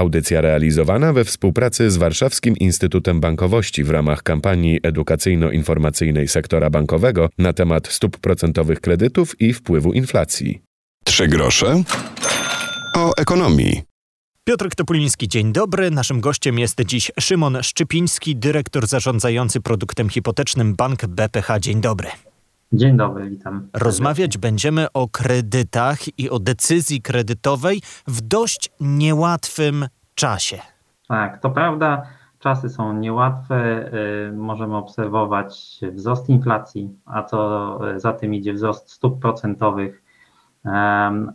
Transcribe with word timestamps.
Audycja 0.00 0.40
realizowana 0.40 1.12
we 1.12 1.24
współpracy 1.24 1.90
z 1.90 1.96
Warszawskim 1.96 2.56
Instytutem 2.56 3.20
Bankowości 3.20 3.84
w 3.84 3.90
ramach 3.90 4.22
kampanii 4.22 4.80
edukacyjno-informacyjnej 4.82 6.28
sektora 6.28 6.70
bankowego 6.70 7.28
na 7.38 7.52
temat 7.52 7.88
stóp 7.88 8.18
procentowych 8.18 8.80
kredytów 8.80 9.40
i 9.40 9.52
wpływu 9.52 9.92
inflacji. 9.92 10.62
Trzy 11.04 11.28
grosze 11.28 11.82
o 12.96 13.12
ekonomii. 13.16 13.82
Piotr 14.44 14.68
Topuliński, 14.76 15.28
dzień 15.28 15.52
dobry. 15.52 15.90
Naszym 15.90 16.20
gościem 16.20 16.58
jest 16.58 16.80
dziś 16.80 17.10
Szymon 17.20 17.58
Szczypiński, 17.62 18.36
dyrektor 18.36 18.86
zarządzający 18.86 19.60
produktem 19.60 20.08
hipotecznym 20.08 20.74
Bank 20.74 21.06
BPH. 21.06 21.60
Dzień 21.60 21.80
dobry. 21.80 22.08
Dzień 22.72 22.96
dobry, 22.96 23.30
witam. 23.30 23.68
Rozmawiać 23.74 24.38
będziemy 24.38 24.92
o 24.92 25.08
kredytach 25.08 26.18
i 26.18 26.30
o 26.30 26.38
decyzji 26.38 27.02
kredytowej 27.02 27.80
w 28.06 28.20
dość 28.20 28.70
niełatwym 28.80 29.88
czasie. 30.14 30.58
Tak, 31.08 31.40
to 31.40 31.50
prawda. 31.50 32.02
Czasy 32.38 32.68
są 32.68 32.92
niełatwe. 32.92 33.90
Y, 34.28 34.32
możemy 34.32 34.76
obserwować 34.76 35.80
wzrost 35.92 36.28
inflacji, 36.28 36.98
a 37.04 37.22
co 37.22 37.80
za 37.96 38.12
tym 38.12 38.34
idzie 38.34 38.52
wzrost 38.52 38.90
stóp 38.90 39.20
procentowych, 39.20 40.02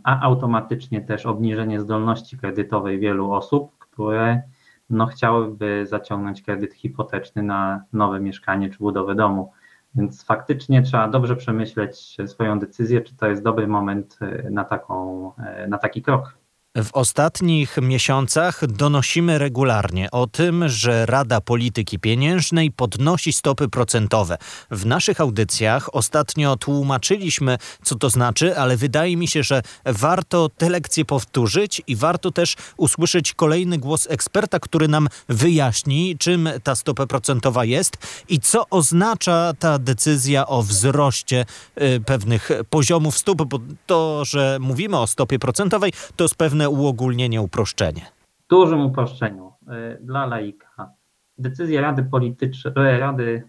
a 0.04 0.20
automatycznie 0.20 1.00
też 1.00 1.26
obniżenie 1.26 1.80
zdolności 1.80 2.38
kredytowej 2.38 2.98
wielu 2.98 3.32
osób, 3.32 3.78
które 3.78 4.42
no, 4.90 5.06
chciałyby 5.06 5.86
zaciągnąć 5.86 6.42
kredyt 6.42 6.74
hipoteczny 6.74 7.42
na 7.42 7.82
nowe 7.92 8.20
mieszkanie 8.20 8.70
czy 8.70 8.78
budowę 8.78 9.14
domu. 9.14 9.52
Więc 9.96 10.24
faktycznie 10.24 10.82
trzeba 10.82 11.08
dobrze 11.08 11.36
przemyśleć 11.36 12.16
swoją 12.26 12.58
decyzję, 12.58 13.00
czy 13.00 13.16
to 13.16 13.26
jest 13.26 13.42
dobry 13.42 13.66
moment 13.66 14.18
e, 14.20 14.50
na, 14.50 14.64
taką, 14.64 15.32
e, 15.36 15.68
na 15.68 15.78
taki 15.78 16.02
krok. 16.02 16.38
W 16.84 16.88
ostatnich 16.92 17.76
miesiącach 17.82 18.66
donosimy 18.66 19.38
regularnie 19.38 20.10
o 20.10 20.26
tym, 20.26 20.68
że 20.68 21.06
Rada 21.06 21.40
Polityki 21.40 21.98
Pieniężnej 21.98 22.70
podnosi 22.70 23.32
stopy 23.32 23.68
procentowe. 23.68 24.38
W 24.70 24.86
naszych 24.86 25.20
audycjach 25.20 25.94
ostatnio 25.94 26.56
tłumaczyliśmy, 26.56 27.58
co 27.82 27.94
to 27.94 28.10
znaczy, 28.10 28.58
ale 28.58 28.76
wydaje 28.76 29.16
mi 29.16 29.28
się, 29.28 29.42
że 29.42 29.62
warto 29.84 30.48
te 30.48 30.70
lekcje 30.70 31.04
powtórzyć 31.04 31.82
i 31.86 31.96
warto 31.96 32.30
też 32.30 32.56
usłyszeć 32.76 33.34
kolejny 33.34 33.78
głos 33.78 34.06
eksperta, 34.10 34.58
który 34.60 34.88
nam 34.88 35.08
wyjaśni, 35.28 36.16
czym 36.18 36.48
ta 36.62 36.74
stopa 36.74 37.06
procentowa 37.06 37.64
jest 37.64 37.96
i 38.28 38.40
co 38.40 38.68
oznacza 38.70 39.52
ta 39.58 39.78
decyzja 39.78 40.46
o 40.46 40.62
wzroście 40.62 41.46
y, 41.82 42.00
pewnych 42.06 42.50
poziomów 42.70 43.18
stóp, 43.18 43.42
bo 43.42 43.58
to, 43.86 44.24
że 44.24 44.58
mówimy 44.60 44.98
o 44.98 45.06
stopie 45.06 45.38
procentowej, 45.38 45.92
to 46.16 46.24
jest 46.24 46.34
pewne 46.34 46.65
uogólnienie, 46.70 47.42
uproszczenie? 47.42 48.02
W 48.46 48.48
dużym 48.48 48.80
uproszczeniu 48.80 49.52
y, 49.62 49.98
dla 50.00 50.26
laika. 50.26 50.90
Decyzje 51.38 51.80
Rady, 51.80 52.02
Politycz... 52.02 52.64
Rady 52.76 53.44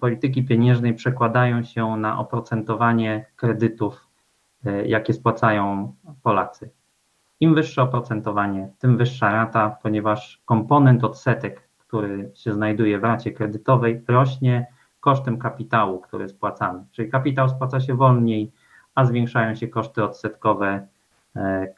Polityki 0.00 0.44
Pieniężnej 0.44 0.94
przekładają 0.94 1.62
się 1.62 1.96
na 1.96 2.18
oprocentowanie 2.18 3.26
kredytów, 3.36 4.06
y, 4.66 4.86
jakie 4.86 5.12
spłacają 5.12 5.94
Polacy. 6.22 6.70
Im 7.40 7.54
wyższe 7.54 7.82
oprocentowanie, 7.82 8.70
tym 8.78 8.96
wyższa 8.96 9.32
rata, 9.32 9.76
ponieważ 9.82 10.42
komponent 10.44 11.04
odsetek, 11.04 11.68
który 11.78 12.30
się 12.34 12.52
znajduje 12.52 12.98
w 12.98 13.04
racie 13.04 13.32
kredytowej, 13.32 14.02
rośnie 14.08 14.66
kosztem 15.00 15.38
kapitału, 15.38 16.00
który 16.00 16.28
spłacamy. 16.28 16.84
Czyli 16.92 17.10
kapitał 17.10 17.48
spłaca 17.48 17.80
się 17.80 17.94
wolniej, 17.94 18.52
a 18.94 19.04
zwiększają 19.04 19.54
się 19.54 19.68
koszty 19.68 20.04
odsetkowe 20.04 20.86
E, 20.86 20.89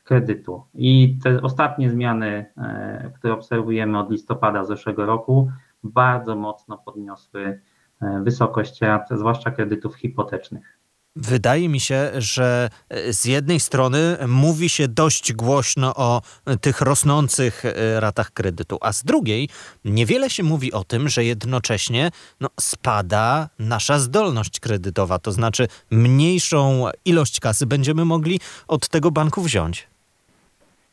kredytu. 0.04 0.62
I 0.74 1.18
te 1.22 1.42
ostatnie 1.42 1.90
zmiany, 1.90 2.46
e, 2.56 3.10
które 3.14 3.34
obserwujemy 3.34 3.98
od 3.98 4.10
listopada 4.10 4.64
zeszłego 4.64 5.06
roku, 5.06 5.50
bardzo 5.84 6.36
mocno 6.36 6.78
podniosły 6.78 7.60
e, 8.02 8.22
wysokość 8.22 8.80
rat, 8.80 9.08
zwłaszcza 9.10 9.50
kredytów 9.50 9.94
hipotecznych. 9.94 10.78
Wydaje 11.16 11.68
mi 11.68 11.80
się, 11.80 12.10
że 12.14 12.68
e, 12.88 13.12
z 13.12 13.24
jednej 13.24 13.60
strony 13.60 14.16
mówi 14.28 14.68
się 14.68 14.88
dość 14.88 15.32
głośno 15.32 15.94
o 15.94 16.22
tych 16.60 16.80
rosnących 16.80 17.64
e, 17.64 18.00
ratach 18.00 18.30
kredytu, 18.30 18.78
a 18.80 18.92
z 18.92 19.04
drugiej 19.04 19.48
niewiele 19.84 20.30
się 20.30 20.42
mówi 20.42 20.72
o 20.72 20.84
tym, 20.84 21.08
że 21.08 21.24
jednocześnie 21.24 22.10
no, 22.40 22.48
spada 22.60 23.48
nasza 23.58 23.98
zdolność 23.98 24.60
kredytowa, 24.60 25.18
to 25.18 25.32
znaczy 25.32 25.68
mniejszą 25.90 26.84
ilość 27.04 27.40
kasy 27.40 27.66
będziemy 27.66 28.04
mogli 28.04 28.40
od 28.68 28.88
tego 28.88 29.10
banku 29.10 29.42
wziąć. 29.42 29.88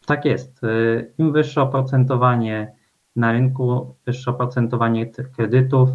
Tak 0.06 0.26
jest. 0.26 0.64
E, 0.64 0.68
Im 1.18 1.32
wyższe 1.32 1.62
oprocentowanie 1.62 2.72
na 3.16 3.32
rynku, 3.32 3.96
wyższe 4.06 4.32
oprocentowanie 4.32 5.12
kredytów, 5.36 5.90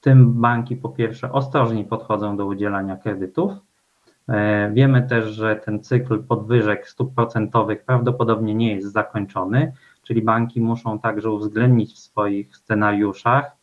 tym 0.00 0.40
banki 0.40 0.76
po 0.76 0.88
pierwsze 0.88 1.32
ostrożniej 1.32 1.84
podchodzą 1.84 2.36
do 2.36 2.46
udzielania 2.46 2.96
kredytów, 2.96 3.52
E, 3.52 3.69
wiemy 4.72 5.02
też, 5.02 5.30
że 5.30 5.56
ten 5.56 5.82
cykl 5.82 6.22
podwyżek 6.22 6.88
stóp 6.88 7.14
procentowych 7.14 7.84
prawdopodobnie 7.84 8.54
nie 8.54 8.74
jest 8.74 8.92
zakończony, 8.92 9.72
czyli 10.02 10.22
banki 10.22 10.60
muszą 10.60 10.98
także 10.98 11.30
uwzględnić 11.30 11.94
w 11.94 11.98
swoich 11.98 12.56
scenariuszach 12.56 13.56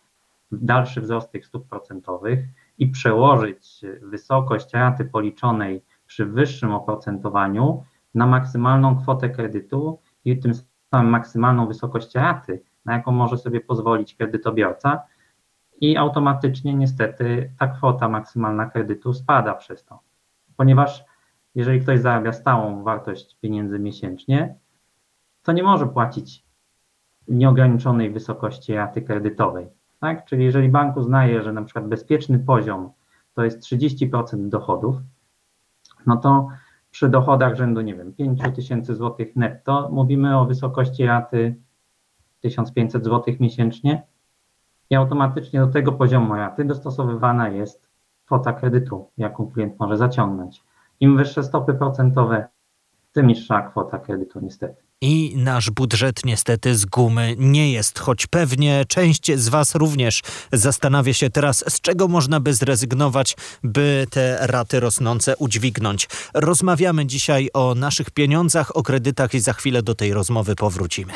dalszy 0.51 1.01
wzrost 1.01 1.31
tych 1.31 1.45
stóp 1.45 1.69
procentowych 1.69 2.40
i 2.78 2.88
przełożyć 2.88 3.85
wysokość 4.01 4.73
raty 4.73 5.06
policzonej 5.06 5.84
przy 6.06 6.25
wyższym 6.25 6.72
oprocentowaniu 6.72 7.84
na 8.16 8.28
maksymalną 8.28 8.97
kwotę 8.97 9.29
kredytu 9.29 10.00
i 10.25 10.39
tym 10.39 10.53
samym 10.91 11.12
maksymalną 11.12 11.68
wysokość 11.68 12.16
raty, 12.16 12.62
na 12.85 12.94
jaką 12.94 13.12
może 13.12 13.38
sobie 13.38 13.62
pozwolić 13.62 14.16
kredytobiorca, 14.16 15.01
i 15.81 15.97
automatycznie 15.97 16.74
niestety 16.74 17.51
ta 17.59 17.68
kwota 17.68 18.09
maksymalna 18.09 18.66
kredytu 18.66 19.13
spada 19.13 19.53
przez 19.53 19.85
to 19.85 20.00
ponieważ 20.57 21.06
jeżeli 21.56 21.81
ktoś 21.81 22.00
zarabia 22.00 22.34
stałą 22.34 22.84
wartość 22.84 23.38
pieniędzy 23.41 23.79
miesięcznie, 23.79 24.56
to 25.44 25.51
nie 25.51 25.63
może 25.63 25.88
płacić 25.88 26.45
nieograniczonej 27.28 28.12
wysokości 28.12 28.73
raty 28.73 29.01
kredytowej. 29.01 29.68
Tak? 30.00 30.25
Czyli 30.25 30.45
jeżeli 30.45 30.69
bank 30.69 30.97
uznaje, 30.97 31.44
że 31.44 31.53
na 31.53 31.63
przykład 31.63 31.88
bezpieczny 31.88 32.40
poziom 32.40 32.91
to 33.34 33.44
jest 33.44 33.63
30% 33.63 34.50
dochodów, 34.50 34.95
no 36.06 36.18
to 36.18 36.47
przy 36.91 37.09
dochodach 37.09 37.56
rzędu, 37.56 37.81
nie 37.81 37.95
wiem, 37.95 38.13
5 38.13 38.41
tysięcy 38.56 38.95
złotych 38.95 39.35
netto 39.35 39.89
mówimy 39.91 40.38
o 40.38 40.45
wysokości 40.45 41.06
raty 41.06 41.56
1500 42.41 43.06
zł 43.06 43.35
miesięcznie 43.39 44.03
i 44.89 44.95
automatycznie 44.95 45.59
do 45.59 45.68
tego 45.68 45.91
poziomu 45.91 46.34
raty 46.34 46.66
dostosowywana 46.66 47.50
jest 47.50 47.86
kwota 48.27 48.53
kredytu, 48.53 49.09
jaką 49.17 49.51
klient 49.51 49.79
może 49.79 49.97
zaciągnąć. 49.97 50.63
Im 50.99 51.17
wyższe 51.17 51.43
stopy 51.43 51.73
procentowe, 51.73 52.47
tym 53.11 53.27
niższa 53.27 53.61
kwota 53.61 53.99
kredytu 53.99 54.39
niestety. 54.39 54.86
I 55.01 55.33
nasz 55.35 55.69
budżet 55.69 56.25
niestety 56.25 56.75
z 56.75 56.85
gumy 56.85 57.35
nie 57.37 57.71
jest, 57.71 57.99
choć 57.99 58.27
pewnie 58.27 58.85
część 58.87 59.31
z 59.35 59.49
Was 59.49 59.75
również 59.75 60.21
zastanawia 60.53 61.13
się 61.13 61.29
teraz, 61.29 61.63
z 61.69 61.81
czego 61.81 62.07
można 62.07 62.39
by 62.39 62.53
zrezygnować, 62.53 63.35
by 63.63 64.07
te 64.09 64.37
raty 64.47 64.79
rosnące 64.79 65.37
udźwignąć. 65.37 66.09
Rozmawiamy 66.33 67.05
dzisiaj 67.05 67.49
o 67.53 67.75
naszych 67.75 68.11
pieniądzach, 68.11 68.77
o 68.77 68.83
kredytach 68.83 69.33
i 69.33 69.39
za 69.39 69.53
chwilę 69.53 69.83
do 69.83 69.95
tej 69.95 70.13
rozmowy 70.13 70.55
powrócimy. 70.55 71.13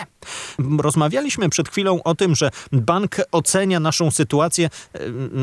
Rozmawialiśmy 0.80 1.50
przed 1.50 1.70
chwilą 1.70 2.04
o 2.04 2.16
tym, 2.16 2.36
że 2.36 2.50
bank 2.72 3.16
ocenia 3.32 3.80
naszą 3.80 4.12
sytuację 4.12 4.70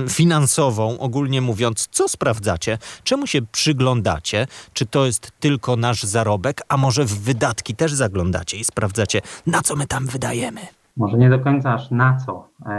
finansową, 0.09 0.99
ogólnie 0.99 1.41
mówiąc, 1.41 1.89
co 1.91 2.09
sprawdzacie, 2.09 2.79
czemu 3.05 3.27
się 3.27 3.43
przyglądacie, 3.53 4.47
czy 4.73 4.87
to 4.87 5.07
jest 5.07 5.33
tylko 5.41 5.77
nasz 5.77 6.03
zarobek, 6.03 6.61
a 6.69 6.77
może 6.77 7.05
w 7.05 7.21
wydatki 7.21 7.75
też 7.75 7.93
zaglądacie 7.93 8.28
oglądacie 8.29 8.57
i 8.57 8.65
sprawdzacie, 8.65 9.21
na 9.47 9.63
co 9.63 9.77
my 9.77 9.87
tam 9.87 10.07
wydajemy. 10.07 10.61
Może 10.97 11.19
nie 11.19 11.31
do 11.31 11.39
końca 11.39 11.75
aż 11.75 11.91
na 11.91 12.17
co, 12.17 12.49
e, 12.67 12.71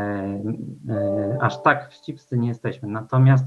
e, 0.89 1.37
aż 1.41 1.61
tak 1.63 1.89
wścibscy 1.89 2.37
nie 2.37 2.47
jesteśmy. 2.47 2.87
Natomiast 2.89 3.45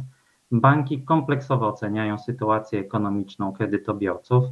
banki 0.50 1.02
kompleksowo 1.02 1.68
oceniają 1.68 2.18
sytuację 2.18 2.80
ekonomiczną 2.80 3.52
kredytobiorców 3.52 4.44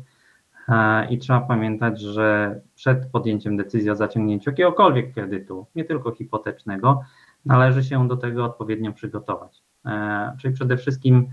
e, 0.68 1.08
i 1.08 1.18
trzeba 1.18 1.40
pamiętać, 1.40 2.00
że 2.00 2.60
przed 2.74 3.06
podjęciem 3.06 3.56
decyzji 3.56 3.90
o 3.90 3.96
zaciągnięciu 3.96 4.50
jakiegokolwiek 4.50 5.14
kredytu, 5.14 5.66
nie 5.74 5.84
tylko 5.84 6.12
hipotecznego, 6.12 7.00
należy 7.44 7.84
się 7.84 8.08
do 8.08 8.16
tego 8.16 8.44
odpowiednio 8.44 8.92
przygotować. 8.92 9.62
E, 9.86 10.36
czyli 10.40 10.54
przede 10.54 10.76
wszystkim 10.76 11.28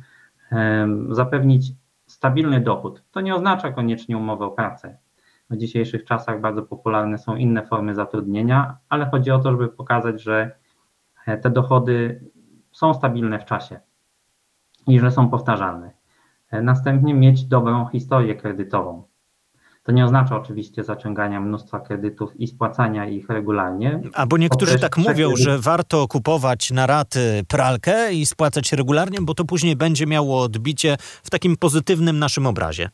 e, 0.52 0.88
zapewnić 1.10 1.72
stabilny 2.06 2.62
dochód. 2.62 3.04
To 3.12 3.22
nie 3.22 3.36
oznacza 3.36 3.72
koniecznie 3.72 4.18
umowę 4.18 4.46
o 4.46 4.52
pracę. 4.52 4.98
W 5.50 5.58
dzisiejszych 5.58 6.06
czasach 6.06 6.42
bardzo 6.42 6.64
popularne 6.64 7.18
są 7.18 7.36
inne 7.36 7.66
formy 7.66 7.96
zatrudnienia, 7.96 8.78
ale 8.90 9.06
chodzi 9.06 9.32
o 9.32 9.40
to, 9.40 9.52
żeby 9.52 9.68
pokazać, 9.68 10.22
że 10.22 10.52
e, 11.26 11.38
te 11.38 11.50
dochody 11.50 12.22
są 12.72 12.94
stabilne 12.94 13.40
w 13.40 13.46
czasie 13.46 13.80
i 14.88 15.00
że 15.00 15.12
są 15.12 15.30
powtarzalne. 15.30 15.92
E, 16.52 16.62
następnie 16.62 17.14
mieć 17.14 17.46
dobrą 17.46 17.88
historię 17.88 18.36
kredytową. 18.36 19.04
To 19.84 19.92
nie 19.92 20.06
oznacza 20.06 20.38
oczywiście 20.38 20.84
zaciągania 20.84 21.42
mnóstwa 21.42 21.80
kredytów 21.80 22.40
i 22.40 22.48
spłacania 22.48 23.06
ich 23.06 23.30
regularnie. 23.30 24.02
A 24.14 24.26
bo 24.26 24.38
niektórzy 24.38 24.80
tak 24.80 24.98
mówią, 24.98 25.36
że 25.36 25.60
warto 25.60 26.08
kupować 26.08 26.72
na 26.72 26.88
raty 26.88 27.44
pralkę 27.48 28.14
i 28.14 28.26
spłacać 28.26 28.74
regularnie, 28.74 29.22
bo 29.22 29.34
to 29.34 29.46
później 29.46 29.76
będzie 29.76 30.06
miało 30.08 30.42
odbicie 30.42 30.98
w 31.24 31.30
takim 31.30 31.58
pozytywnym 31.58 32.20
naszym 32.20 32.48
obrazie. 32.48 32.90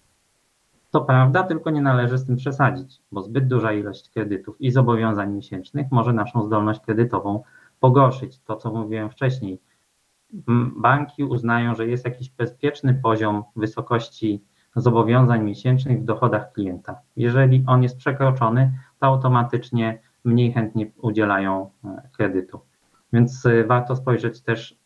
To 0.94 1.02
prawda, 1.02 1.44
tylko 1.44 1.70
nie 1.70 1.82
należy 1.82 2.18
z 2.18 2.26
tym 2.26 2.36
przesadzić, 2.36 3.02
bo 3.12 3.22
zbyt 3.22 3.48
duża 3.48 3.74
ilość 3.74 4.10
kredytów 4.10 4.62
i 4.62 4.72
zobowiązań 4.72 5.34
miesięcznych 5.34 5.88
może 5.92 6.14
naszą 6.14 6.44
zdolność 6.44 6.80
kredytową 6.80 7.44
pogorszyć. 7.80 8.40
To, 8.40 8.56
co 8.56 8.72
mówiłem 8.72 9.10
wcześniej. 9.10 9.62
Banki 10.76 11.24
uznają, 11.24 11.76
że 11.76 11.88
jest 11.88 12.06
jakiś 12.06 12.30
bezpieczny 12.30 12.94
poziom 13.04 13.44
wysokości 13.56 14.44
zobowiązań 14.76 15.44
miesięcznych 15.44 16.02
w 16.02 16.06
dochodach 16.06 16.52
klienta. 16.52 17.00
Jeżeli 17.16 17.64
on 17.68 17.84
jest 17.84 17.98
przekroczony, 17.98 18.72
to 19.00 19.06
automatycznie 19.06 20.00
mniej 20.24 20.54
chętnie 20.54 20.92
udzielają 21.02 21.70
e, 21.86 22.10
kredytu. 22.12 22.60
Więc 23.14 23.46
e, 23.46 23.64
warto 23.64 23.96
spojrzeć 23.96 24.42
też, 24.42 24.78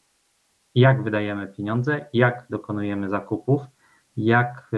jak 0.75 1.03
wydajemy 1.03 1.47
pieniądze, 1.47 2.05
jak 2.13 2.45
dokonujemy 2.49 3.09
zakupów, 3.09 3.61
jak, 4.17 4.71
e, 4.73 4.77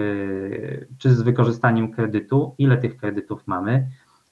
czy 0.97 1.09
z 1.15 1.21
wykorzystaniem 1.21 1.91
kredytu, 1.91 2.56
ile 2.57 2.77
tych 2.77 2.97
kredytów 2.97 3.47
mamy. 3.47 3.88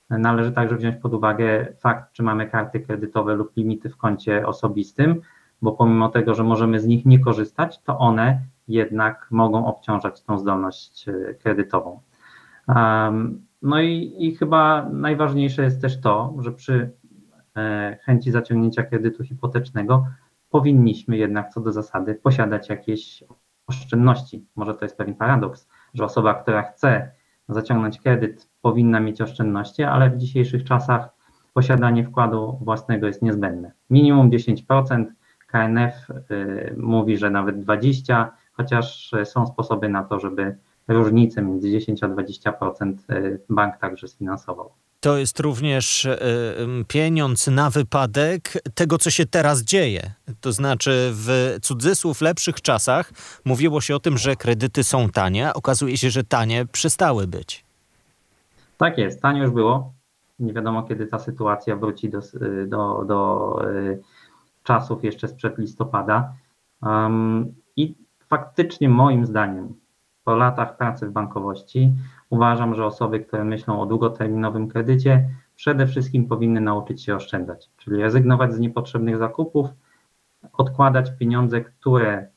Należy 0.09 0.51
także 0.51 0.75
wziąć 0.75 0.95
pod 0.95 1.13
uwagę 1.13 1.73
fakt, 1.79 2.13
czy 2.13 2.23
mamy 2.23 2.49
karty 2.49 2.79
kredytowe 2.79 3.35
lub 3.35 3.57
limity 3.57 3.89
w 3.89 3.97
koncie 3.97 4.47
osobistym, 4.47 5.21
bo 5.61 5.71
pomimo 5.71 6.09
tego, 6.09 6.35
że 6.35 6.43
możemy 6.43 6.79
z 6.79 6.87
nich 6.87 7.05
nie 7.05 7.19
korzystać, 7.19 7.81
to 7.81 7.97
one 7.97 8.41
jednak 8.67 9.27
mogą 9.31 9.65
obciążać 9.65 10.23
tą 10.23 10.39
zdolność 10.39 11.09
e, 11.09 11.33
kredytową. 11.33 11.99
No 13.61 13.81
i, 13.81 14.15
i 14.17 14.35
chyba 14.35 14.89
najważniejsze 14.89 15.63
jest 15.63 15.81
też 15.81 16.01
to, 16.01 16.35
że 16.39 16.51
przy 16.51 16.91
e, 17.57 17.97
chęci 18.03 18.31
zaciągnięcia 18.31 18.83
kredytu 18.83 19.23
hipotecznego 19.23 20.07
powinniśmy 20.49 21.17
jednak 21.17 21.49
co 21.49 21.61
do 21.61 21.71
zasady 21.71 22.15
posiadać 22.15 22.69
jakieś 22.69 23.23
oszczędności. 23.67 24.45
Może 24.55 24.73
to 24.73 24.85
jest 24.85 24.97
pewien 24.97 25.15
paradoks, 25.15 25.67
że 25.93 26.05
osoba, 26.05 26.33
która 26.33 26.63
chce 26.63 27.11
zaciągnąć 27.49 28.01
kredyt, 28.01 28.49
powinna 28.61 28.99
mieć 28.99 29.21
oszczędności, 29.21 29.83
ale 29.83 30.09
w 30.09 30.17
dzisiejszych 30.17 30.63
czasach 30.63 31.09
posiadanie 31.53 32.03
wkładu 32.03 32.59
własnego 32.61 33.07
jest 33.07 33.21
niezbędne. 33.21 33.71
Minimum 33.89 34.29
10%, 34.29 35.05
KNF 35.47 36.09
y, 36.31 36.75
mówi, 36.77 37.17
że 37.17 37.29
nawet 37.29 37.65
20%, 37.65 38.27
chociaż 38.53 39.11
są 39.23 39.47
sposoby 39.47 39.89
na 39.89 40.03
to, 40.03 40.19
żeby 40.19 40.57
różnicę 40.87 41.41
między 41.41 41.71
10 41.71 42.03
a 42.03 42.09
20% 42.09 42.93
y, 43.11 43.41
bank 43.49 43.77
także 43.77 44.07
sfinansował. 44.07 44.71
To 44.99 45.17
jest 45.17 45.39
również 45.39 46.05
y, 46.05 46.17
pieniądz 46.87 47.47
na 47.47 47.69
wypadek 47.69 48.53
tego, 48.75 48.97
co 48.97 49.09
się 49.09 49.25
teraz 49.25 49.63
dzieje. 49.63 50.11
To 50.41 50.51
znaczy, 50.51 51.11
w 51.13 51.57
cudzysłów 51.61 52.21
lepszych 52.21 52.61
czasach 52.61 53.11
mówiło 53.45 53.81
się 53.81 53.95
o 53.95 53.99
tym, 53.99 54.17
że 54.17 54.35
kredyty 54.35 54.83
są 54.83 55.09
tanie, 55.09 55.53
okazuje 55.53 55.97
się, 55.97 56.09
że 56.09 56.23
tanie 56.23 56.65
przestały 56.65 57.27
być. 57.27 57.65
Tak 58.77 58.97
jest, 58.97 59.21
tanie 59.21 59.41
już 59.41 59.51
było. 59.51 59.93
Nie 60.39 60.53
wiadomo, 60.53 60.83
kiedy 60.83 61.07
ta 61.07 61.19
sytuacja 61.19 61.75
wróci 61.75 62.09
do, 62.09 62.19
do, 62.67 63.05
do 63.07 63.59
czasów 64.63 65.03
jeszcze 65.03 65.27
sprzed 65.27 65.57
listopada. 65.57 66.33
Um, 66.81 67.55
I 67.75 67.95
faktycznie 68.29 68.89
moim 68.89 69.25
zdaniem 69.25 69.73
po 70.23 70.35
latach 70.35 70.77
pracy 70.77 71.07
w 71.07 71.11
bankowości 71.11 71.93
uważam, 72.29 72.75
że 72.75 72.85
osoby, 72.85 73.19
które 73.19 73.43
myślą 73.43 73.81
o 73.81 73.85
długoterminowym 73.85 74.67
kredycie, 74.67 75.29
przede 75.55 75.87
wszystkim 75.87 76.27
powinny 76.27 76.61
nauczyć 76.61 77.03
się 77.03 77.15
oszczędzać, 77.15 77.69
czyli 77.77 78.01
rezygnować 78.01 78.53
z 78.53 78.59
niepotrzebnych 78.59 79.17
zakupów, 79.17 79.69
odkładać 80.53 81.11
pieniądze, 81.19 81.61
które 81.61 82.27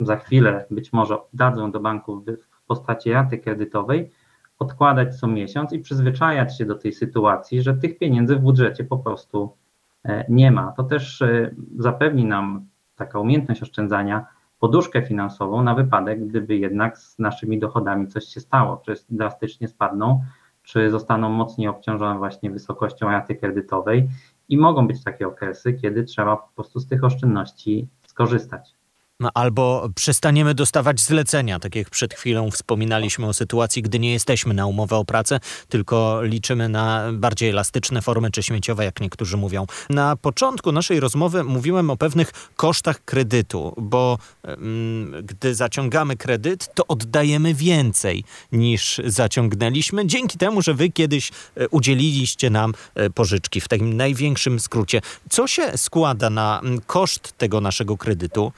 za 0.00 0.16
chwilę 0.16 0.66
być 0.70 0.92
może 0.92 1.18
dadzą 1.32 1.70
do 1.70 1.80
banku 1.80 2.24
w 2.62 2.66
postaci 2.66 3.12
raty 3.12 3.38
kredytowej, 3.38 4.10
odkładać 4.58 5.20
co 5.20 5.26
miesiąc 5.26 5.72
i 5.72 5.78
przyzwyczajać 5.78 6.58
się 6.58 6.64
do 6.64 6.74
tej 6.74 6.92
sytuacji, 6.92 7.62
że 7.62 7.74
tych 7.74 7.98
pieniędzy 7.98 8.36
w 8.36 8.40
budżecie 8.40 8.84
po 8.84 8.98
prostu 8.98 9.56
e, 10.04 10.24
nie 10.28 10.50
ma. 10.50 10.72
To 10.72 10.84
też 10.84 11.22
e, 11.22 11.54
zapewni 11.78 12.24
nam 12.24 12.66
taka 12.96 13.18
umiejętność 13.18 13.62
oszczędzania 13.62 14.26
poduszkę 14.58 15.02
finansową 15.02 15.62
na 15.62 15.74
wypadek, 15.74 16.26
gdyby 16.26 16.56
jednak 16.56 16.98
z 16.98 17.18
naszymi 17.18 17.58
dochodami 17.58 18.08
coś 18.08 18.24
się 18.24 18.40
stało, 18.40 18.82
czy 18.84 18.94
drastycznie 19.10 19.68
spadną, 19.68 20.22
czy 20.62 20.90
zostaną 20.90 21.28
mocniej 21.28 21.68
obciążone 21.68 22.18
właśnie 22.18 22.50
wysokością 22.50 23.10
raty 23.10 23.34
kredytowej 23.34 24.08
i 24.48 24.58
mogą 24.58 24.86
być 24.86 25.04
takie 25.04 25.26
okresy, 25.28 25.72
kiedy 25.72 26.04
trzeba 26.04 26.36
po 26.36 26.48
prostu 26.54 26.80
z 26.80 26.86
tych 26.86 27.04
oszczędności 27.04 27.88
skorzystać. 28.06 28.75
No, 29.20 29.30
albo 29.34 29.88
przestaniemy 29.94 30.54
dostawać 30.54 31.00
zlecenia, 31.00 31.58
tak 31.58 31.74
jak 31.74 31.90
przed 31.90 32.14
chwilą 32.14 32.50
wspominaliśmy 32.50 33.26
o 33.26 33.32
sytuacji, 33.32 33.82
gdy 33.82 33.98
nie 33.98 34.12
jesteśmy 34.12 34.54
na 34.54 34.66
umowę 34.66 34.96
o 34.96 35.04
pracę, 35.04 35.40
tylko 35.68 36.22
liczymy 36.22 36.68
na 36.68 37.12
bardziej 37.12 37.50
elastyczne 37.50 38.02
formy 38.02 38.30
czy 38.30 38.42
śmieciowe, 38.42 38.84
jak 38.84 39.00
niektórzy 39.00 39.36
mówią. 39.36 39.66
Na 39.90 40.16
początku 40.16 40.72
naszej 40.72 41.00
rozmowy 41.00 41.44
mówiłem 41.44 41.90
o 41.90 41.96
pewnych 41.96 42.32
kosztach 42.56 43.04
kredytu, 43.04 43.74
bo 43.76 44.18
mm, 44.42 45.26
gdy 45.26 45.54
zaciągamy 45.54 46.16
kredyt, 46.16 46.74
to 46.74 46.86
oddajemy 46.86 47.54
więcej 47.54 48.24
niż 48.52 49.00
zaciągnęliśmy, 49.04 50.06
dzięki 50.06 50.38
temu, 50.38 50.62
że 50.62 50.74
wy 50.74 50.90
kiedyś 50.90 51.30
e, 51.56 51.68
udzieliliście 51.68 52.50
nam 52.50 52.74
e, 52.94 53.10
pożyczki 53.10 53.60
w 53.60 53.68
takim 53.68 53.96
największym 53.96 54.60
skrócie. 54.60 55.00
Co 55.30 55.46
się 55.46 55.78
składa 55.78 56.30
na 56.30 56.60
mm, 56.60 56.80
koszt 56.80 57.32
tego 57.38 57.60
naszego 57.60 57.96
kredytu? 57.96 58.52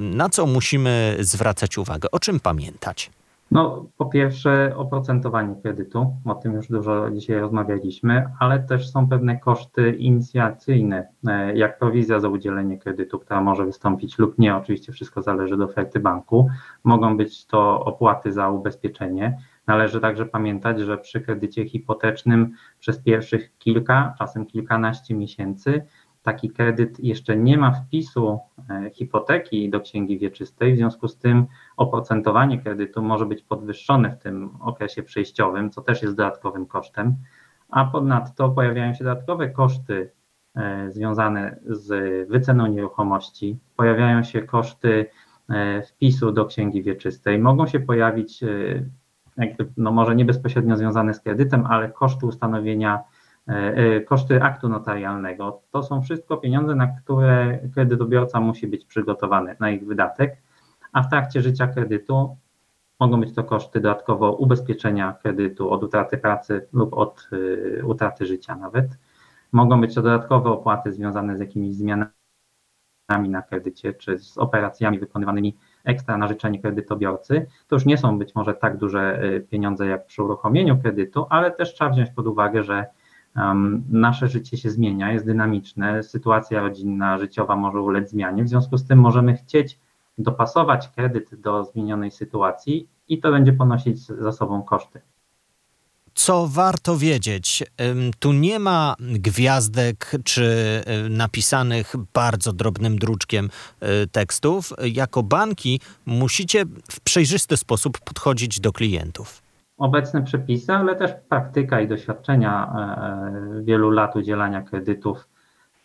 Na 0.00 0.28
co 0.28 0.46
musimy 0.46 1.16
zwracać 1.20 1.78
uwagę? 1.78 2.10
O 2.10 2.18
czym 2.18 2.40
pamiętać? 2.40 3.10
No, 3.50 3.86
po 3.96 4.06
pierwsze 4.06 4.72
oprocentowanie 4.76 5.56
kredytu, 5.62 6.16
o 6.24 6.34
tym 6.34 6.52
już 6.52 6.68
dużo 6.68 7.10
dzisiaj 7.10 7.40
rozmawialiśmy, 7.40 8.30
ale 8.40 8.60
też 8.60 8.90
są 8.90 9.08
pewne 9.08 9.40
koszty 9.40 9.90
inicjacyjne, 9.90 11.08
e, 11.26 11.56
jak 11.56 11.78
prowizja 11.78 12.20
za 12.20 12.28
udzielenie 12.28 12.78
kredytu, 12.78 13.18
która 13.18 13.40
może 13.40 13.64
wystąpić 13.64 14.18
lub 14.18 14.38
nie, 14.38 14.56
oczywiście 14.56 14.92
wszystko 14.92 15.22
zależy 15.22 15.54
od 15.54 15.60
oferty 15.60 16.00
banku. 16.00 16.48
Mogą 16.84 17.16
być 17.16 17.46
to 17.46 17.84
opłaty 17.84 18.32
za 18.32 18.50
ubezpieczenie. 18.50 19.38
Należy 19.66 20.00
także 20.00 20.26
pamiętać, 20.26 20.80
że 20.80 20.98
przy 20.98 21.20
kredycie 21.20 21.68
hipotecznym 21.68 22.54
przez 22.78 22.98
pierwszych 22.98 23.58
kilka, 23.58 24.14
czasem 24.18 24.46
kilkanaście 24.46 25.14
miesięcy 25.14 25.84
taki 26.26 26.50
kredyt 26.50 27.04
jeszcze 27.04 27.36
nie 27.36 27.58
ma 27.58 27.72
wpisu 27.72 28.38
e, 28.70 28.90
hipoteki 28.90 29.70
do 29.70 29.80
księgi 29.80 30.18
wieczystej, 30.18 30.74
w 30.74 30.76
związku 30.76 31.08
z 31.08 31.18
tym 31.18 31.46
oprocentowanie 31.76 32.58
kredytu 32.58 33.02
może 33.02 33.26
być 33.26 33.42
podwyższone 33.42 34.10
w 34.10 34.18
tym 34.18 34.50
okresie 34.60 35.02
przejściowym, 35.02 35.70
co 35.70 35.82
też 35.82 36.02
jest 36.02 36.16
dodatkowym 36.16 36.66
kosztem, 36.66 37.16
a 37.70 37.84
ponadto 37.84 38.48
pojawiają 38.48 38.94
się 38.94 39.04
dodatkowe 39.04 39.50
koszty 39.50 40.10
e, 40.56 40.90
związane 40.90 41.58
z 41.66 42.28
wyceną 42.28 42.66
nieruchomości, 42.66 43.58
pojawiają 43.76 44.22
się 44.22 44.42
koszty 44.42 45.06
e, 45.48 45.82
wpisu 45.82 46.32
do 46.32 46.44
księgi 46.44 46.82
wieczystej, 46.82 47.38
mogą 47.38 47.66
się 47.66 47.80
pojawić, 47.80 48.44
no 49.76 49.92
może 49.92 50.16
nie 50.16 50.24
bezpośrednio 50.24 50.76
związane 50.76 51.14
z 51.14 51.20
kredytem, 51.20 51.66
ale 51.66 51.88
koszty 51.88 52.26
ustanowienia 52.26 53.02
koszty 54.06 54.42
aktu 54.42 54.68
notarialnego. 54.68 55.62
To 55.70 55.82
są 55.82 56.02
wszystko 56.02 56.36
pieniądze, 56.36 56.74
na 56.74 56.86
które 56.86 57.58
kredytobiorca 57.74 58.40
musi 58.40 58.66
być 58.66 58.84
przygotowany 58.84 59.56
na 59.60 59.70
ich 59.70 59.86
wydatek, 59.86 60.42
a 60.92 61.02
w 61.02 61.10
trakcie 61.10 61.42
życia 61.42 61.66
kredytu 61.66 62.36
mogą 63.00 63.20
być 63.20 63.34
to 63.34 63.44
koszty 63.44 63.80
dodatkowo 63.80 64.32
ubezpieczenia 64.32 65.12
kredytu 65.22 65.70
od 65.70 65.82
utraty 65.84 66.18
pracy 66.18 66.68
lub 66.72 66.94
od 66.94 67.28
e, 67.80 67.84
utraty 67.84 68.26
życia 68.26 68.56
nawet. 68.56 68.98
Mogą 69.52 69.80
być 69.80 69.94
to 69.94 70.02
dodatkowe 70.02 70.50
opłaty 70.50 70.92
związane 70.92 71.36
z 71.36 71.40
jakimiś 71.40 71.74
zmianami 71.74 72.10
na 73.08 73.42
kredycie 73.42 73.94
czy 73.94 74.18
z 74.18 74.38
operacjami 74.38 74.98
wykonywanymi 74.98 75.56
ekstra 75.84 76.18
na 76.18 76.28
życzenie 76.28 76.58
kredytobiorcy. 76.60 77.46
To 77.68 77.76
już 77.76 77.86
nie 77.86 77.98
są 77.98 78.18
być 78.18 78.34
może 78.34 78.54
tak 78.54 78.76
duże 78.76 79.22
pieniądze 79.50 79.86
jak 79.86 80.06
przy 80.06 80.22
uruchomieniu 80.22 80.78
kredytu, 80.78 81.26
ale 81.30 81.50
też 81.50 81.74
trzeba 81.74 81.90
wziąć 81.90 82.10
pod 82.10 82.26
uwagę, 82.26 82.62
że 82.62 82.86
nasze 83.88 84.28
życie 84.28 84.56
się 84.56 84.70
zmienia, 84.70 85.12
jest 85.12 85.26
dynamiczne, 85.26 86.02
sytuacja 86.02 86.60
rodzinna, 86.60 87.18
życiowa 87.18 87.56
może 87.56 87.80
ulec 87.80 88.10
zmianie, 88.10 88.44
w 88.44 88.48
związku 88.48 88.78
z 88.78 88.86
tym 88.86 88.98
możemy 88.98 89.36
chcieć 89.36 89.78
dopasować 90.18 90.88
kredyt 90.88 91.40
do 91.40 91.64
zmienionej 91.64 92.10
sytuacji 92.10 92.88
i 93.08 93.20
to 93.20 93.30
będzie 93.30 93.52
ponosić 93.52 94.06
za 94.06 94.32
sobą 94.32 94.62
koszty. 94.62 95.00
Co 96.14 96.46
warto 96.46 96.96
wiedzieć? 96.96 97.64
Tu 98.18 98.32
nie 98.32 98.58
ma 98.58 98.94
gwiazdek 99.00 100.12
czy 100.24 100.82
napisanych 101.10 101.94
bardzo 102.14 102.52
drobnym 102.52 102.98
druczkiem 102.98 103.50
e, 103.80 104.06
tekstów. 104.06 104.72
Jako 104.92 105.22
banki 105.22 105.80
musicie 106.06 106.64
w 106.90 107.00
przejrzysty 107.00 107.56
sposób 107.56 108.00
podchodzić 108.00 108.60
do 108.60 108.72
klientów. 108.72 109.45
Obecne 109.76 110.22
przepisy, 110.22 110.72
ale 110.72 110.96
też 110.96 111.14
praktyka 111.28 111.80
i 111.80 111.88
doświadczenia 111.88 112.72
e, 113.58 113.62
wielu 113.62 113.90
lat 113.90 114.16
udzielania 114.16 114.62
kredytów 114.62 115.28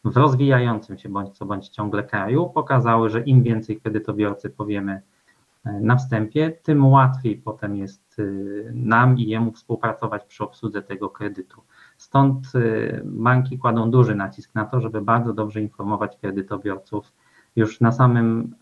w 0.04 0.18
rozwijającym 0.18 0.98
się 0.98 1.10
bądź 1.10 1.38
co 1.38 1.46
bądź 1.46 1.70
ciągle 1.70 2.04
kraju 2.04 2.50
pokazały, 2.50 3.10
że 3.10 3.22
im 3.22 3.44
więcej 3.44 3.82
kredytobiorcy 3.82 4.50
powiemy 4.50 5.02
e, 5.66 5.72
na 5.80 5.96
wstępie, 5.96 6.52
tym 6.64 6.86
łatwiej 6.86 7.38
potem 7.38 7.76
jest 7.76 8.20
e, 8.20 8.24
nam 8.74 9.18
i 9.18 9.28
jemu 9.28 9.52
współpracować 9.52 10.26
przy 10.26 10.44
obsłudze 10.44 10.82
tego 10.82 11.10
kredytu. 11.10 11.62
Stąd 11.98 12.48
banki 13.04 13.58
kładą 13.58 13.92
duży 13.92 14.16
nacisk 14.16 14.56
na 14.56 14.66
to, 14.66 14.80
żeby 14.80 15.02
bardzo 15.02 15.34
dobrze 15.34 15.62
informować 15.62 16.18
kredytobiorców 16.18 17.14
już 17.56 17.82
na 17.82 17.92
samym 17.92 18.56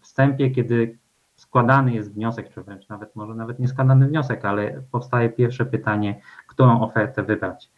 wstępie, 0.00 0.50
kiedy 0.50 0.98
składany 1.36 1.92
jest 1.92 2.14
wniosek, 2.14 2.50
czy 2.54 2.62
wręcz 2.62 2.88
nawet 2.88 3.16
może 3.16 3.34
nawet 3.34 3.58
nie 3.58 3.68
składany 3.68 4.08
wniosek, 4.08 4.44
ale 4.44 4.82
powstaje 4.90 5.30
pierwsze 5.30 5.66
pytanie, 5.66 6.20
którą 6.48 6.80
ofertę 6.80 7.22
wybrać. 7.22 7.70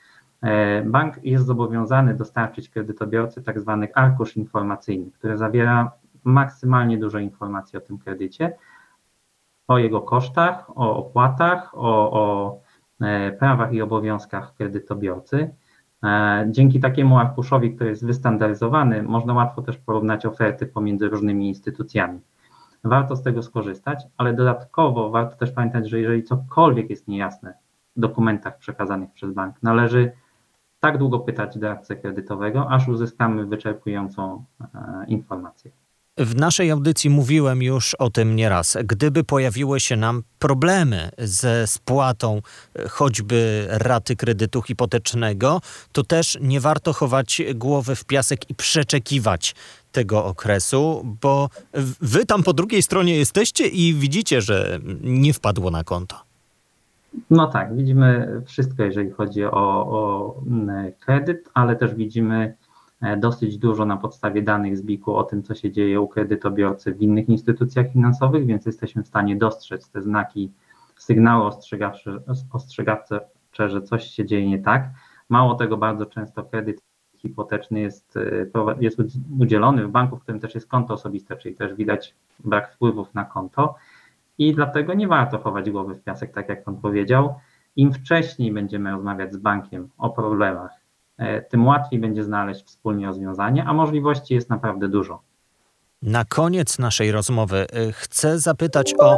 E, 0.43 0.83
bank 0.83 1.25
jest 1.25 1.47
zobowiązany 1.47 2.15
dostarczyć 2.15 2.71
kredytobiorcy 2.71 3.43
tak 3.43 3.61
zwany 3.61 3.89
arkusz 3.95 4.37
informacyjny, 4.37 5.11
który 5.11 5.37
zawiera 5.37 5.93
maksymalnie 6.25 6.99
dużo 6.99 7.19
informacji 7.19 7.79
o 7.79 7.81
tym 7.81 7.99
kredycie, 7.99 8.57
o 9.69 9.79
jego 9.79 10.01
kosztach, 10.01 10.71
o 10.79 10.97
opłatach, 10.97 11.75
o, 11.75 12.13
o 12.13 12.61
e, 13.01 13.33
prawach 13.33 13.73
i 13.73 13.83
obowiązkach 13.83 14.55
kredytobiorcy. 14.55 15.51
E, 16.05 16.47
dzięki 16.51 16.81
takiemu 16.81 17.19
arkuszowi, 17.19 17.75
który 17.75 17.91
jest 17.91 18.07
wystandaryzowany, 18.07 19.03
można 19.03 19.35
łatwo 19.35 19.63
też 19.63 19.77
porównać 19.79 20.27
oferty 20.27 20.67
pomiędzy 20.67 21.09
różnymi 21.09 21.49
instytucjami 21.49 22.21
warto 22.85 23.17
z 23.17 23.23
tego 23.23 23.43
skorzystać, 23.43 24.05
ale 24.17 24.33
dodatkowo 24.33 25.11
warto 25.11 25.37
też 25.37 25.51
pamiętać, 25.51 25.89
że 25.89 26.01
jeżeli 26.01 26.23
cokolwiek 26.23 26.91
jest 26.91 27.09
niejasne 27.09 27.55
w 27.97 28.01
dokumentach 28.01 28.59
przekazanych 28.59 29.13
przez 29.13 29.33
bank, 29.33 29.57
należy 29.63 30.13
tak 30.81 30.99
długo 30.99 31.21
pytać 31.21 31.59
doradcę 31.59 31.97
kredytowego, 31.97 32.71
aż 32.71 32.89
uzyskamy 32.89 33.47
wyczerpującą 33.47 34.45
e, 34.61 35.05
informację. 35.07 35.71
W 36.19 36.37
naszej 36.37 36.71
audycji 36.71 37.11
mówiłem 37.11 37.63
już 37.63 37.95
o 37.95 38.11
tym 38.11 38.37
nieraz. 38.37 38.77
Gdyby 38.85 39.25
pojawiły 39.25 39.81
się 39.81 39.97
nam 39.97 40.23
problemy 40.39 41.11
ze 41.19 41.67
spłatą 41.67 42.41
e, 42.79 42.89
choćby 42.89 43.67
raty 43.71 44.17
kredytu 44.17 44.63
hipotecznego, 44.63 45.61
to 45.93 46.05
też 46.05 46.39
nie 46.41 46.61
warto 46.61 46.93
chować 46.93 47.43
głowy 47.55 47.97
w 47.97 48.05
piasek 48.05 48.51
i 48.51 48.55
przeczekiwać 48.55 49.55
tego 49.93 50.25
okresu, 50.25 51.03
bo 51.23 51.49
wy 52.01 52.27
tam 52.27 52.43
po 52.43 52.53
drugiej 52.53 52.83
stronie 52.83 53.17
jesteście 53.17 53.67
i 53.67 53.95
widzicie, 53.95 54.41
że 54.41 54.79
nie 55.03 55.33
wpadło 55.33 55.71
na 55.71 55.85
konto. 55.85 56.17
No 57.31 57.47
tak, 57.47 57.77
widzimy 57.77 58.43
wszystko, 58.47 58.83
jeżeli 58.83 59.11
chodzi 59.11 59.45
o, 59.45 59.51
o 59.53 60.35
mm, 60.47 60.93
kredyt, 61.01 61.49
ale 61.55 61.77
też 61.77 61.95
widzimy 61.95 62.55
dosyć 63.17 63.59
dużo 63.59 63.87
na 63.87 63.97
podstawie 63.97 64.43
danych 64.43 64.77
z 64.77 64.83
BIK-u 64.83 65.15
o 65.15 65.25
tym, 65.25 65.43
co 65.43 65.55
się 65.55 65.71
dzieje 65.71 66.01
u 66.01 66.09
kredytobiorcy 66.09 66.95
w 66.95 67.03
innych 67.03 67.29
instytucjach 67.29 67.93
finansowych, 67.93 68.47
więc 68.47 68.67
jesteśmy 68.67 69.03
w 69.03 69.09
stanie 69.09 69.37
dostrzec 69.37 69.91
te 69.91 70.03
znaki, 70.03 70.53
sygnały 70.97 71.45
ostrzegawcze, 71.45 72.21
ostrzegawcze 72.53 73.21
że 73.59 73.83
coś 73.83 74.05
się 74.05 74.27
dzieje 74.27 74.49
nie 74.49 74.59
tak. 74.59 74.91
Mało 75.29 75.55
tego, 75.55 75.77
bardzo 75.77 76.07
często 76.07 76.45
kredyt 76.45 76.81
hipoteczny 77.17 77.81
jest, 77.81 78.17
e, 78.17 78.77
jest 78.81 78.99
udzielony 79.39 79.87
w 79.87 79.91
banku, 79.91 80.17
w 80.17 80.23
którym 80.23 80.41
też 80.41 80.55
jest 80.55 80.69
konto 80.69 80.95
osobiste, 80.95 81.37
czyli 81.37 81.55
też 81.55 81.75
widać 81.75 82.15
brak 82.45 82.73
wpływów 82.75 83.15
na 83.15 83.25
konto 83.25 83.75
i 84.39 84.55
dlatego 84.55 84.95
nie 84.95 85.09
warto 85.09 85.39
chować 85.39 85.71
głowy 85.71 85.95
w 85.95 86.03
piasek, 86.03 86.33
tak 86.33 86.49
jak 86.49 86.65
Pan 86.65 86.77
powiedział. 86.77 87.35
Im 87.77 87.93
wcześniej 87.93 88.53
będziemy 88.53 88.91
rozmawiać 88.91 89.33
z 89.33 89.37
bankiem 89.37 89.89
o 89.99 90.11
problemach, 90.11 90.73
e, 90.73 90.86
tym 91.49 91.67
łatwiej 91.67 92.01
będzie 92.01 92.25
znaleźć 92.25 92.65
wspólnie 92.65 93.07
rozwiązanie, 93.07 93.65
a 93.65 93.73
możliwości 93.73 94.35
jest 94.35 94.51
naprawdę 94.51 94.89
dużo. 94.89 95.23
Na 96.03 96.25
koniec 96.25 96.79
naszej 96.79 97.13
rozmowy 97.13 97.67
e, 97.73 97.93
chcę 97.93 98.39
zapytać 98.39 98.95
o 98.99 99.17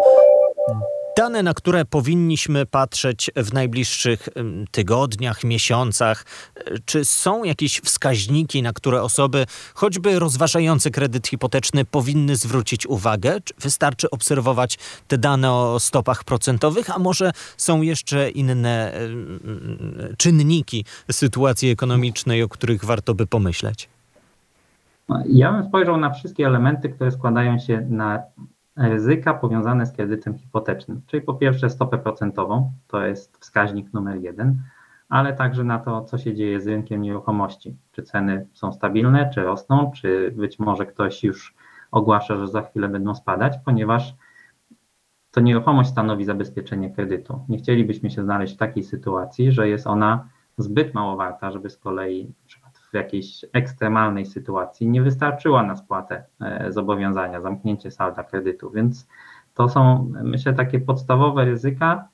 dane, 1.18 1.42
na 1.42 1.54
które 1.54 1.84
powinniśmy 1.84 2.66
patrzeć 2.66 3.30
w 3.36 3.52
najbliższych 3.52 4.28
tygodniach, 4.70 5.44
miesiącach? 5.44 6.24
Czy 6.84 7.04
są 7.04 7.44
jakieś 7.44 7.80
wskaźniki, 7.80 8.62
na 8.62 8.72
które 8.72 9.02
osoby, 9.02 9.46
choćby 9.74 10.18
rozważające 10.18 10.90
kredyt 10.90 11.28
hipoteczny, 11.28 11.84
powinny 11.84 12.36
zwrócić 12.36 12.86
uwagę? 12.86 13.40
Czy 13.40 13.54
wystarczy 13.60 14.10
obserwować 14.10 14.78
te 15.08 15.18
dane 15.18 15.52
o 15.52 15.80
stopach 15.80 16.24
procentowych, 16.24 16.90
a 16.90 16.98
może 16.98 17.32
są 17.56 17.82
jeszcze 17.82 18.30
inne 18.30 18.92
czynniki 20.18 20.84
sytuacji 21.10 21.70
ekonomicznej, 21.70 22.42
o 22.42 22.48
których 22.48 22.84
warto 22.84 23.14
by 23.14 23.26
pomyśleć? 23.26 23.88
Ja 25.28 25.52
bym 25.52 25.68
spojrzał 25.68 25.96
na 25.96 26.10
wszystkie 26.10 26.46
elementy, 26.46 26.88
które 26.88 27.10
składają 27.10 27.58
się 27.58 27.86
na 27.90 28.22
ryzyka 28.78 29.34
powiązane 29.34 29.86
z 29.86 29.92
kredytem 29.92 30.38
hipotecznym, 30.38 31.02
czyli 31.06 31.22
po 31.22 31.34
pierwsze 31.34 31.70
stopę 31.70 31.98
procentową, 31.98 32.72
to 32.86 33.06
jest 33.06 33.38
wskaźnik 33.38 33.92
numer 33.92 34.20
jeden, 34.22 34.62
ale 35.08 35.32
także 35.32 35.64
na 35.64 35.78
to, 35.78 36.04
co 36.04 36.18
się 36.18 36.34
dzieje 36.34 36.60
z 36.60 36.66
rynkiem 36.66 37.02
nieruchomości. 37.02 37.76
Czy 37.92 38.02
ceny 38.02 38.46
są 38.52 38.72
stabilne, 38.72 39.30
czy 39.34 39.42
rosną, 39.42 39.90
czy 39.94 40.32
być 40.36 40.58
może 40.58 40.86
ktoś 40.86 41.24
już 41.24 41.54
ogłasza, 41.90 42.36
że 42.36 42.48
za 42.48 42.62
chwilę 42.62 42.88
będą 42.88 43.14
spadać, 43.14 43.58
ponieważ 43.64 44.14
to 45.30 45.40
nieruchomość 45.40 45.90
stanowi 45.90 46.24
zabezpieczenie 46.24 46.90
kredytu. 46.90 47.44
Nie 47.48 47.58
chcielibyśmy 47.58 48.10
się 48.10 48.22
znaleźć 48.22 48.54
w 48.54 48.58
takiej 48.58 48.84
sytuacji, 48.84 49.52
że 49.52 49.68
jest 49.68 49.86
ona 49.86 50.28
zbyt 50.58 50.94
mało 50.94 51.16
warta, 51.16 51.50
żeby 51.50 51.70
z 51.70 51.76
kolei 51.76 52.32
w 52.90 52.94
jakiejś 52.94 53.44
ekstremalnej 53.52 54.26
sytuacji 54.26 54.88
nie 54.88 55.02
wystarczyła 55.02 55.62
na 55.62 55.76
spłatę 55.76 56.24
e, 56.40 56.72
zobowiązania, 56.72 57.40
zamknięcie 57.40 57.90
salda 57.90 58.24
kredytu, 58.24 58.70
więc 58.70 59.08
to 59.54 59.68
są, 59.68 60.12
myślę, 60.22 60.52
takie 60.52 60.80
podstawowe 60.80 61.44
ryzyka 61.44 62.08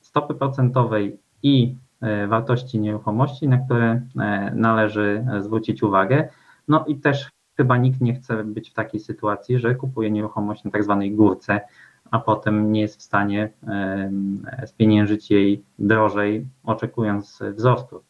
stopy 0.00 0.34
procentowej 0.34 1.18
i 1.42 1.76
e, 2.00 2.26
wartości 2.26 2.80
nieruchomości, 2.80 3.48
na 3.48 3.58
które 3.58 4.02
e, 4.20 4.52
należy 4.54 5.26
zwrócić 5.40 5.82
uwagę. 5.82 6.28
No 6.68 6.84
i 6.86 6.96
też 6.96 7.30
chyba 7.56 7.76
nikt 7.76 8.00
nie 8.00 8.14
chce 8.14 8.44
być 8.44 8.70
w 8.70 8.74
takiej 8.74 9.00
sytuacji, 9.00 9.58
że 9.58 9.74
kupuje 9.74 10.10
nieruchomość 10.10 10.64
na 10.64 10.70
tak 10.70 10.84
zwanej 10.84 11.12
górce, 11.12 11.60
a 12.10 12.18
potem 12.18 12.72
nie 12.72 12.80
jest 12.80 12.98
w 12.98 13.02
stanie 13.02 13.50
spieniężyć 14.66 15.30
jej 15.30 15.64
drożej, 15.78 16.46
oczekując 16.64 17.42
wzrostu. 17.54 18.02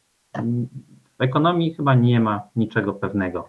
W 1.18 1.22
ekonomii 1.22 1.74
chyba 1.74 1.94
nie 1.94 2.20
ma 2.20 2.42
niczego 2.56 2.92
pewnego 2.92 3.48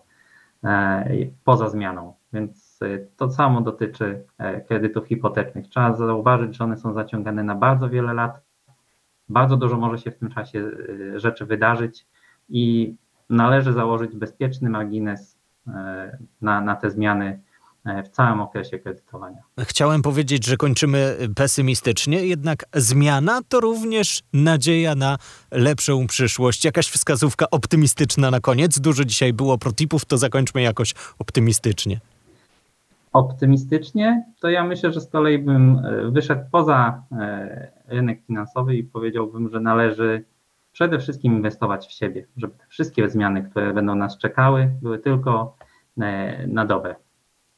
e, 0.64 1.10
poza 1.44 1.70
zmianą, 1.70 2.14
więc 2.34 2.80
e, 2.82 3.00
to 3.18 3.32
samo 3.32 3.62
dotyczy 3.62 4.24
e, 4.38 4.62
kredytów 4.62 5.08
hipotecznych. 5.08 5.68
Trzeba 5.68 5.94
zauważyć, 5.94 6.58
że 6.58 6.64
one 6.64 6.78
są 6.78 6.94
zaciągane 6.94 7.44
na 7.44 7.56
bardzo 7.56 7.90
wiele 7.90 8.14
lat. 8.14 8.42
Bardzo 9.30 9.58
dużo 9.58 9.78
może 9.78 9.98
się 9.98 10.12
w 10.12 10.18
tym 10.18 10.30
czasie 10.30 10.72
rzeczy 11.16 11.46
wydarzyć 11.46 12.08
i 12.50 12.96
należy 13.30 13.74
założyć 13.74 14.16
bezpieczny 14.16 14.70
margines 14.70 15.40
na, 16.42 16.62
na 16.62 16.76
te 16.76 16.92
zmiany 16.92 17.40
w 18.06 18.10
całym 18.10 18.42
okresie 18.42 18.80
kredytowania. 18.80 19.38
Chciałem 19.60 20.02
powiedzieć, 20.02 20.46
że 20.46 20.58
kończymy 20.58 21.18
pesymistycznie, 21.36 22.26
jednak 22.26 22.66
zmiana 22.74 23.42
to 23.50 23.60
również 23.60 24.24
nadzieja 24.34 24.96
na 24.96 25.18
lepszą 25.52 26.08
przyszłość. 26.08 26.66
Jakaś 26.66 26.88
wskazówka 26.88 27.46
optymistyczna 27.52 28.32
na 28.32 28.40
koniec. 28.40 28.80
Dużo 28.80 29.06
dzisiaj 29.06 29.34
było 29.34 29.58
protipów, 29.58 30.06
to 30.06 30.18
zakończmy 30.18 30.62
jakoś 30.62 30.94
optymistycznie. 31.20 32.00
Optymistycznie, 33.14 34.26
to 34.40 34.50
ja 34.50 34.64
myślę, 34.64 34.92
że 34.92 35.02
z 35.02 35.10
kolei 35.10 35.40
bym 35.40 35.78
e, 35.86 36.12
wyszedł 36.12 36.42
poza 36.52 37.04
e, 37.12 37.72
rynek 37.88 38.26
finansowy 38.28 38.76
i 38.76 38.84
powiedziałbym, 38.84 39.50
że 39.50 39.60
należy 39.60 40.24
przede 40.72 41.00
wszystkim 41.00 41.34
inwestować 41.34 41.88
w 41.88 41.92
siebie, 41.92 42.28
żeby 42.38 42.54
te 42.58 42.66
wszystkie 42.70 43.10
zmiany, 43.10 43.44
które 43.50 43.74
będą 43.74 43.96
nas 43.96 44.18
czekały, 44.18 44.72
były 44.82 45.00
tylko 45.00 45.56
na 46.48 46.66
dobre. 46.66 46.96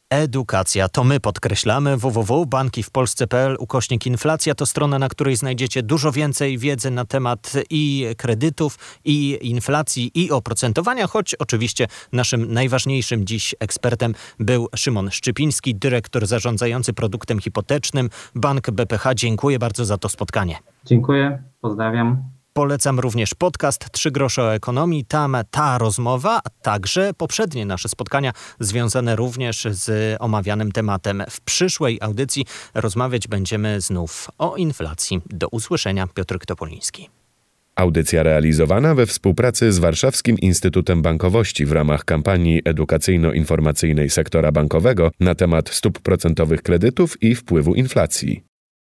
Edukacja 0.10 0.90
to 0.90 1.04
my 1.04 1.20
podkreślamy. 1.20 1.98
www.bankiwpolsce.pl 1.98 3.56
ukośnik 3.60 4.06
inflacja 4.06 4.56
to 4.56 4.66
strona, 4.66 5.00
na 5.00 5.10
której 5.10 5.36
znajdziecie 5.36 5.84
dużo 5.84 6.12
więcej 6.12 6.58
wiedzy 6.58 6.92
na 6.92 7.06
temat 7.06 7.54
i 7.70 8.06
kredytów, 8.18 8.80
i 9.06 9.40
inflacji, 9.42 10.12
i 10.14 10.32
oprocentowania, 10.32 11.08
choć 11.08 11.36
oczywiście 11.36 11.88
naszym 12.12 12.54
najważniejszym 12.54 13.26
dziś 13.26 13.56
ekspertem 13.60 14.14
był 14.40 14.68
Szymon 14.76 15.12
Szczypiński, 15.12 15.76
dyrektor 15.76 16.28
zarządzający 16.28 16.94
produktem 16.94 17.40
hipotecznym 17.40 18.10
Bank 18.36 18.72
BPH. 18.72 19.16
Dziękuję 19.16 19.60
bardzo 19.60 19.86
za 19.86 19.98
to 19.98 20.10
spotkanie. 20.10 20.56
Dziękuję, 20.86 21.44
pozdrawiam. 21.62 22.37
Polecam 22.58 23.00
również 23.00 23.34
podcast 23.34 23.92
Trzy 23.92 24.12
grosze 24.12 24.44
o 24.44 24.54
ekonomii. 24.54 25.06
Tam 25.06 25.38
ta 25.52 25.78
rozmowa, 25.78 26.42
a 26.44 26.50
także 26.50 27.12
poprzednie 27.18 27.66
nasze 27.66 27.90
spotkania 27.90 28.32
związane 28.60 29.16
również 29.16 29.68
z 29.72 30.18
omawianym 30.20 30.72
tematem. 30.72 31.24
W 31.30 31.42
przyszłej 31.42 31.98
audycji 32.02 32.46
rozmawiać 32.74 33.28
będziemy 33.28 33.82
znów 33.82 34.30
o 34.38 34.56
inflacji. 34.56 35.22
Do 35.30 35.48
usłyszenia. 35.48 36.08
Piotr 36.08 36.40
Topoliński. 36.46 37.10
Audycja 37.76 38.24
realizowana 38.24 38.96
we 38.96 39.06
współpracy 39.06 39.72
z 39.72 39.80
Warszawskim 39.80 40.38
Instytutem 40.40 41.02
Bankowości 41.02 41.66
w 41.66 41.72
ramach 41.72 42.06
kampanii 42.06 42.62
edukacyjno-informacyjnej 42.66 44.10
sektora 44.10 44.52
bankowego 44.52 45.12
na 45.20 45.36
temat 45.36 45.70
stóp 45.70 46.00
procentowych 46.00 46.62
kredytów 46.62 47.24
i 47.24 47.36
wpływu 47.36 47.76
inflacji. 47.76 48.47